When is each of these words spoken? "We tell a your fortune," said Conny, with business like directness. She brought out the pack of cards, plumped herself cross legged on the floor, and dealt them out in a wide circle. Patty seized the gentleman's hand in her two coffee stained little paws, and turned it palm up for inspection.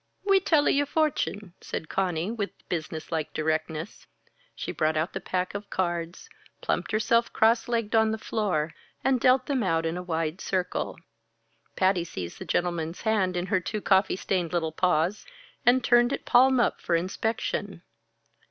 "We 0.25 0.39
tell 0.39 0.65
a 0.65 0.71
your 0.71 0.87
fortune," 0.87 1.53
said 1.61 1.87
Conny, 1.87 2.31
with 2.31 2.49
business 2.69 3.11
like 3.11 3.35
directness. 3.35 4.07
She 4.55 4.71
brought 4.71 4.97
out 4.97 5.13
the 5.13 5.21
pack 5.21 5.53
of 5.53 5.69
cards, 5.69 6.27
plumped 6.59 6.91
herself 6.91 7.31
cross 7.31 7.67
legged 7.67 7.93
on 7.93 8.09
the 8.09 8.17
floor, 8.17 8.73
and 9.03 9.19
dealt 9.19 9.45
them 9.45 9.61
out 9.61 9.85
in 9.85 9.97
a 9.97 10.01
wide 10.01 10.41
circle. 10.41 10.97
Patty 11.75 12.03
seized 12.03 12.39
the 12.39 12.45
gentleman's 12.45 13.01
hand 13.01 13.37
in 13.37 13.45
her 13.45 13.59
two 13.59 13.79
coffee 13.79 14.15
stained 14.15 14.53
little 14.53 14.71
paws, 14.71 15.23
and 15.67 15.83
turned 15.83 16.11
it 16.11 16.25
palm 16.25 16.59
up 16.59 16.81
for 16.81 16.95
inspection. 16.95 17.83